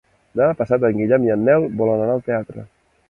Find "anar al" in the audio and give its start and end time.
2.07-2.25